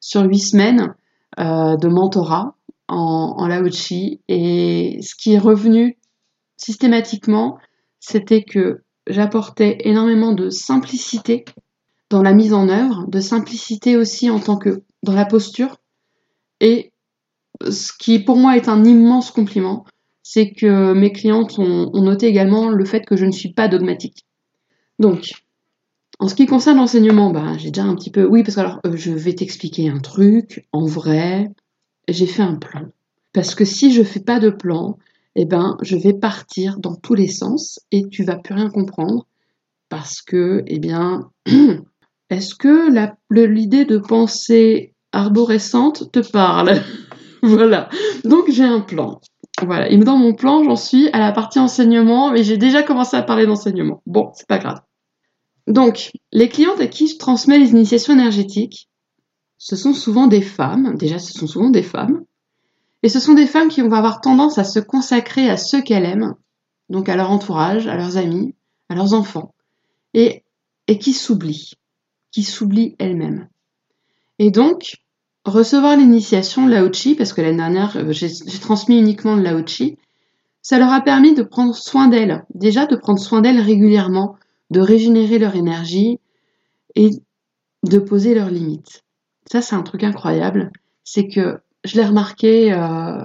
sur 0.00 0.22
8 0.22 0.38
semaines 0.38 0.94
euh, 1.38 1.76
de 1.76 1.88
mentorat 1.88 2.56
en, 2.88 3.34
en 3.36 3.46
Lao 3.46 3.70
Chi. 3.70 4.20
Et 4.28 5.00
ce 5.02 5.14
qui 5.14 5.34
est 5.34 5.38
revenu 5.38 5.98
systématiquement, 6.56 7.58
c'était 8.00 8.42
que 8.42 8.84
j'apportais 9.06 9.76
énormément 9.80 10.32
de 10.32 10.48
simplicité 10.48 11.44
dans 12.08 12.22
la 12.22 12.32
mise 12.32 12.54
en 12.54 12.70
œuvre, 12.70 13.06
de 13.08 13.20
simplicité 13.20 13.98
aussi 13.98 14.30
en 14.30 14.40
tant 14.40 14.56
que 14.56 14.82
dans 15.02 15.12
la 15.12 15.26
posture. 15.26 15.76
Et 16.60 16.92
ce 17.68 17.92
qui 17.98 18.18
pour 18.18 18.36
moi 18.36 18.56
est 18.56 18.68
un 18.68 18.82
immense 18.84 19.30
compliment, 19.30 19.84
c'est 20.24 20.52
que 20.52 20.94
mes 20.94 21.12
clientes 21.12 21.58
ont, 21.58 21.90
noté 21.92 22.26
également 22.26 22.70
le 22.70 22.84
fait 22.86 23.04
que 23.04 23.14
je 23.14 23.26
ne 23.26 23.30
suis 23.30 23.52
pas 23.52 23.68
dogmatique. 23.68 24.26
Donc, 24.98 25.32
en 26.18 26.28
ce 26.28 26.34
qui 26.34 26.46
concerne 26.46 26.78
l'enseignement, 26.78 27.30
bah, 27.30 27.58
j'ai 27.58 27.70
déjà 27.70 27.86
un 27.86 27.94
petit 27.94 28.10
peu. 28.10 28.24
Oui, 28.24 28.42
parce 28.42 28.54
que 28.54 28.60
alors, 28.60 28.80
euh, 28.86 28.96
je 28.96 29.12
vais 29.12 29.34
t'expliquer 29.34 29.90
un 29.90 29.98
truc. 29.98 30.66
En 30.72 30.86
vrai, 30.86 31.50
j'ai 32.08 32.26
fait 32.26 32.42
un 32.42 32.54
plan. 32.54 32.86
Parce 33.34 33.54
que 33.54 33.66
si 33.66 33.92
je 33.92 34.02
fais 34.02 34.20
pas 34.20 34.40
de 34.40 34.48
plan, 34.48 34.98
eh 35.36 35.44
ben, 35.44 35.76
je 35.82 35.96
vais 35.96 36.14
partir 36.14 36.78
dans 36.78 36.94
tous 36.94 37.14
les 37.14 37.28
sens 37.28 37.80
et 37.92 38.08
tu 38.08 38.24
vas 38.24 38.36
plus 38.36 38.54
rien 38.54 38.70
comprendre. 38.70 39.26
Parce 39.90 40.22
que, 40.22 40.62
eh 40.66 40.78
bien, 40.78 41.28
est-ce 42.30 42.54
que 42.54 42.88
l'idée 43.44 43.84
de 43.84 43.98
pensée 43.98 44.94
arborescente 45.12 46.10
te 46.10 46.20
parle? 46.20 46.80
Voilà. 47.42 47.90
Donc, 48.24 48.50
j'ai 48.50 48.64
un 48.64 48.80
plan. 48.80 49.20
Voilà, 49.62 49.88
et 49.88 49.96
dans 49.96 50.16
mon 50.16 50.34
plan, 50.34 50.64
j'en 50.64 50.76
suis 50.76 51.08
à 51.10 51.20
la 51.20 51.32
partie 51.32 51.60
enseignement, 51.60 52.32
mais 52.32 52.42
j'ai 52.42 52.56
déjà 52.56 52.82
commencé 52.82 53.16
à 53.16 53.22
parler 53.22 53.46
d'enseignement. 53.46 54.02
Bon, 54.04 54.30
c'est 54.34 54.48
pas 54.48 54.58
grave. 54.58 54.80
Donc, 55.66 56.10
les 56.32 56.48
clientes 56.48 56.80
à 56.80 56.86
qui 56.88 57.08
je 57.08 57.16
transmets 57.16 57.58
les 57.58 57.70
initiations 57.70 58.12
énergétiques, 58.12 58.88
ce 59.58 59.76
sont 59.76 59.94
souvent 59.94 60.26
des 60.26 60.42
femmes, 60.42 60.96
déjà 60.96 61.18
ce 61.18 61.32
sont 61.32 61.46
souvent 61.46 61.70
des 61.70 61.82
femmes, 61.82 62.24
et 63.02 63.08
ce 63.08 63.20
sont 63.20 63.34
des 63.34 63.46
femmes 63.46 63.68
qui 63.68 63.80
vont 63.80 63.92
avoir 63.92 64.20
tendance 64.20 64.58
à 64.58 64.64
se 64.64 64.80
consacrer 64.80 65.48
à 65.48 65.56
ceux 65.56 65.82
qu'elles 65.82 66.04
aiment, 66.04 66.34
donc 66.90 67.08
à 67.08 67.16
leur 67.16 67.30
entourage, 67.30 67.86
à 67.86 67.96
leurs 67.96 68.16
amis, 68.16 68.54
à 68.88 68.94
leurs 68.94 69.14
enfants, 69.14 69.54
et, 70.12 70.42
et 70.88 70.98
qui 70.98 71.12
s'oublient, 71.12 71.74
qui 72.32 72.42
s'oublient 72.42 72.96
elles-mêmes. 72.98 73.48
Et 74.38 74.50
donc, 74.50 74.96
recevoir 75.44 75.96
l'initiation 75.96 76.66
Lao-Chi, 76.66 77.14
parce 77.14 77.32
que 77.32 77.40
l'année 77.40 77.58
dernière, 77.58 77.96
euh, 77.96 78.12
j'ai 78.12 78.58
transmis 78.60 78.98
uniquement 78.98 79.36
le 79.36 79.42
Lao-Chi, 79.42 79.98
ça 80.62 80.78
leur 80.78 80.92
a 80.92 81.00
permis 81.02 81.34
de 81.34 81.42
prendre 81.42 81.74
soin 81.74 82.08
d'elles. 82.08 82.44
Déjà, 82.54 82.86
de 82.86 82.96
prendre 82.96 83.18
soin 83.18 83.42
d'elles 83.42 83.60
régulièrement, 83.60 84.36
de 84.70 84.80
régénérer 84.80 85.38
leur 85.38 85.54
énergie 85.56 86.18
et 86.94 87.10
de 87.82 87.98
poser 87.98 88.34
leurs 88.34 88.50
limites. 88.50 89.02
Ça, 89.50 89.60
c'est 89.60 89.74
un 89.74 89.82
truc 89.82 90.02
incroyable. 90.04 90.72
C'est 91.04 91.28
que 91.28 91.58
je 91.84 91.96
l'ai 91.96 92.06
remarqué 92.06 92.72
euh, 92.72 93.18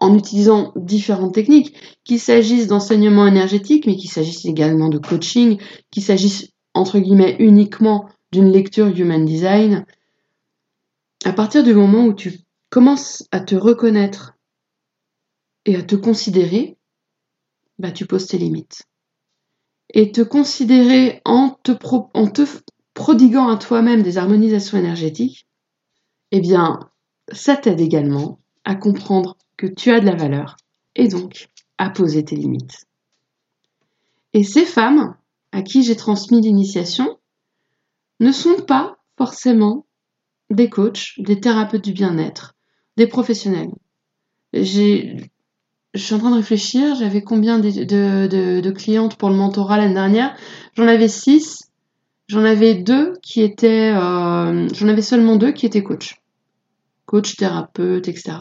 en 0.00 0.14
utilisant 0.14 0.72
différentes 0.74 1.34
techniques, 1.34 1.74
qu'il 2.04 2.18
s'agisse 2.18 2.66
d'enseignement 2.66 3.26
énergétique, 3.26 3.86
mais 3.86 3.96
qu'il 3.96 4.10
s'agisse 4.10 4.44
également 4.44 4.88
de 4.88 4.98
coaching, 4.98 5.58
qu'il 5.92 6.02
s'agisse 6.02 6.50
entre 6.74 6.98
guillemets 6.98 7.36
uniquement 7.38 8.08
d'une 8.32 8.50
lecture 8.50 8.88
Human 8.88 9.24
Design, 9.24 9.86
à 11.24 11.32
partir 11.32 11.64
du 11.64 11.74
moment 11.74 12.04
où 12.04 12.12
tu 12.12 12.40
commences 12.70 13.26
à 13.30 13.40
te 13.40 13.54
reconnaître 13.54 14.34
et 15.64 15.76
à 15.76 15.82
te 15.82 15.96
considérer, 15.96 16.76
bah, 17.78 17.90
tu 17.90 18.06
poses 18.06 18.26
tes 18.26 18.38
limites. 18.38 18.82
Et 19.92 20.12
te 20.12 20.20
considérer 20.20 21.22
en 21.24 21.50
te, 21.62 21.72
en 22.14 22.28
te 22.28 22.42
prodiguant 22.92 23.48
à 23.48 23.56
toi-même 23.56 24.02
des 24.02 24.18
harmonisations 24.18 24.78
énergétiques, 24.78 25.46
eh 26.30 26.40
bien, 26.40 26.90
ça 27.32 27.56
t'aide 27.56 27.80
également 27.80 28.40
à 28.64 28.74
comprendre 28.74 29.36
que 29.56 29.66
tu 29.66 29.90
as 29.90 30.00
de 30.00 30.06
la 30.06 30.16
valeur 30.16 30.56
et 30.94 31.08
donc 31.08 31.48
à 31.78 31.90
poser 31.90 32.24
tes 32.24 32.36
limites. 32.36 32.86
Et 34.32 34.42
ces 34.42 34.64
femmes 34.64 35.16
à 35.52 35.62
qui 35.62 35.82
j'ai 35.82 35.96
transmis 35.96 36.40
l'initiation 36.40 37.18
ne 38.20 38.32
sont 38.32 38.60
pas 38.62 38.98
forcément 39.16 39.86
des 40.54 40.68
coachs, 40.68 41.12
des 41.18 41.40
thérapeutes 41.40 41.84
du 41.84 41.92
bien-être, 41.92 42.54
des 42.96 43.06
professionnels. 43.06 43.70
Je 44.52 45.26
suis 45.94 46.14
en 46.14 46.18
train 46.18 46.30
de 46.30 46.36
réfléchir, 46.36 46.94
j'avais 46.96 47.22
combien 47.22 47.58
de, 47.58 48.70
clientes 48.70 49.16
pour 49.16 49.30
le 49.30 49.36
mentorat 49.36 49.78
l'année 49.78 49.94
dernière? 49.94 50.36
J'en 50.76 50.86
avais 50.86 51.08
six, 51.08 51.70
j'en 52.28 52.44
avais 52.44 52.74
deux 52.74 53.14
qui 53.22 53.42
étaient, 53.42 53.92
euh, 53.94 54.68
j'en 54.74 54.88
avais 54.88 55.02
seulement 55.02 55.36
deux 55.36 55.52
qui 55.52 55.66
étaient 55.66 55.82
coachs, 55.82 56.20
coach, 57.06 57.36
thérapeute, 57.36 58.08
etc. 58.08 58.38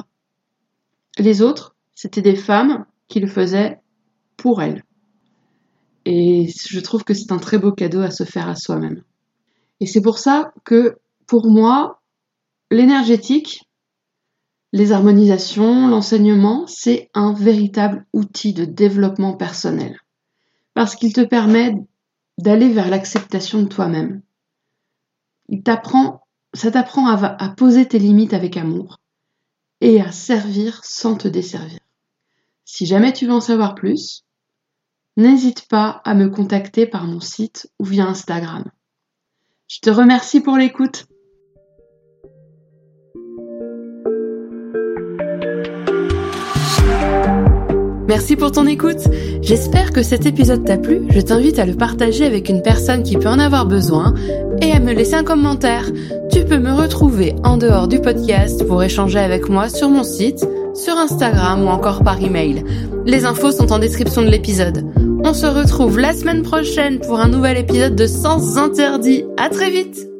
Les 1.19 1.41
autres, 1.41 1.75
c'était 1.93 2.21
des 2.21 2.35
femmes 2.35 2.85
qui 3.07 3.19
le 3.19 3.27
faisaient 3.27 3.79
pour 4.37 4.61
elles. 4.61 4.83
Et 6.05 6.49
je 6.67 6.79
trouve 6.79 7.03
que 7.03 7.13
c'est 7.13 7.31
un 7.31 7.37
très 7.37 7.57
beau 7.57 7.71
cadeau 7.71 8.01
à 8.01 8.11
se 8.11 8.23
faire 8.23 8.49
à 8.49 8.55
soi-même. 8.55 9.03
Et 9.79 9.85
c'est 9.85 10.01
pour 10.01 10.17
ça 10.17 10.53
que, 10.63 10.97
pour 11.27 11.49
moi, 11.49 12.01
l'énergétique, 12.73 13.63
les 14.71 14.91
harmonisations, 14.91 15.87
l'enseignement, 15.87 16.65
c'est 16.67 17.09
un 17.13 17.33
véritable 17.33 18.05
outil 18.11 18.53
de 18.53 18.65
développement 18.65 19.33
personnel. 19.33 19.99
Parce 20.73 20.95
qu'il 20.95 21.13
te 21.13 21.21
permet 21.21 21.75
d'aller 22.39 22.69
vers 22.69 22.89
l'acceptation 22.89 23.61
de 23.61 23.67
toi-même. 23.67 24.21
Ça 26.55 26.71
t'apprend 26.71 27.07
à 27.07 27.49
poser 27.49 27.87
tes 27.87 27.99
limites 27.99 28.33
avec 28.33 28.57
amour 28.57 28.99
et 29.81 30.01
à 30.01 30.11
servir 30.11 30.83
sans 30.83 31.15
te 31.15 31.27
desservir. 31.27 31.79
Si 32.65 32.85
jamais 32.85 33.13
tu 33.13 33.27
veux 33.27 33.33
en 33.33 33.41
savoir 33.41 33.75
plus, 33.75 34.23
n'hésite 35.17 35.67
pas 35.67 36.01
à 36.05 36.15
me 36.15 36.29
contacter 36.29 36.87
par 36.87 37.05
mon 37.05 37.19
site 37.19 37.71
ou 37.79 37.85
via 37.85 38.05
Instagram. 38.05 38.63
Je 39.67 39.79
te 39.79 39.89
remercie 39.89 40.41
pour 40.41 40.57
l'écoute. 40.57 41.05
Merci 48.13 48.35
pour 48.35 48.51
ton 48.51 48.67
écoute. 48.67 49.07
J'espère 49.41 49.91
que 49.91 50.03
cet 50.03 50.27
épisode 50.27 50.63
t'a 50.63 50.77
plu. 50.77 51.01
Je 51.09 51.19
t'invite 51.19 51.57
à 51.57 51.65
le 51.65 51.73
partager 51.73 52.27
avec 52.27 52.47
une 52.47 52.61
personne 52.61 53.01
qui 53.01 53.17
peut 53.17 53.27
en 53.27 53.39
avoir 53.39 53.65
besoin 53.65 54.13
et 54.61 54.71
à 54.71 54.79
me 54.79 54.93
laisser 54.93 55.15
un 55.15 55.23
commentaire. 55.23 55.89
Tu 56.31 56.45
peux 56.45 56.59
me 56.59 56.71
retrouver 56.71 57.33
en 57.43 57.57
dehors 57.57 57.87
du 57.87 57.99
podcast 57.99 58.67
pour 58.67 58.83
échanger 58.83 59.17
avec 59.17 59.49
moi 59.49 59.67
sur 59.67 59.89
mon 59.89 60.03
site, 60.03 60.47
sur 60.75 60.95
Instagram 60.95 61.63
ou 61.63 61.69
encore 61.69 62.03
par 62.03 62.23
email. 62.23 62.63
Les 63.07 63.25
infos 63.25 63.51
sont 63.51 63.73
en 63.73 63.79
description 63.79 64.21
de 64.21 64.29
l'épisode. 64.29 64.85
On 65.25 65.33
se 65.33 65.47
retrouve 65.47 65.97
la 65.97 66.13
semaine 66.13 66.43
prochaine 66.43 66.99
pour 66.99 67.19
un 67.19 67.29
nouvel 67.29 67.57
épisode 67.57 67.95
de 67.95 68.05
Sens 68.05 68.57
Interdit. 68.57 69.25
À 69.37 69.49
très 69.49 69.71
vite! 69.71 70.12